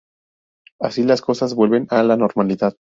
Así, 0.79 1.03
las 1.03 1.21
cosas 1.21 1.53
vuelven 1.53 1.85
a 1.91 2.01
la 2.01 2.17
normalidad. 2.17 2.75